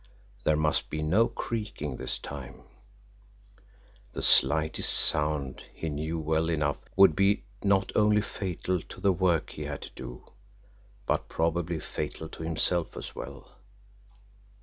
There 0.45 0.55
must 0.55 0.89
be 0.89 1.03
no 1.03 1.27
creaking 1.27 1.97
this 1.97 2.17
time 2.17 2.63
the 4.13 4.23
slightest 4.23 4.91
sound, 4.91 5.61
he 5.75 5.89
knew 5.89 6.17
well 6.17 6.49
enough, 6.49 6.77
would 6.95 7.15
be 7.15 7.43
not 7.63 7.91
only 7.95 8.21
fatal 8.21 8.81
to 8.81 8.99
the 8.99 9.13
work 9.13 9.51
he 9.51 9.65
had 9.65 9.83
to 9.83 9.91
do, 9.91 10.25
but 11.05 11.29
probably 11.29 11.79
fatal 11.79 12.27
to 12.29 12.41
himself 12.41 12.97
as 12.97 13.13
well. 13.15 13.59